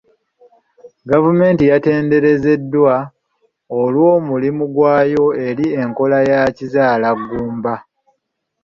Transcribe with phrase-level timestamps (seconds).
[1.09, 2.95] Gavumenti yatenderezeddwa
[3.81, 7.75] olw'omulimu gwayo eri enkola ya kizaalaggumba.